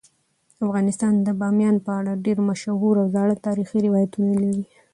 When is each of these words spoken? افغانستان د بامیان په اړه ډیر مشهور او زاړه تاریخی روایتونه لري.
افغانستان 0.65 1.13
د 1.25 1.29
بامیان 1.39 1.75
په 1.85 1.91
اړه 1.99 2.21
ډیر 2.25 2.37
مشهور 2.49 2.95
او 3.01 3.07
زاړه 3.15 3.35
تاریخی 3.45 3.79
روایتونه 3.87 4.31
لري. 4.43 4.63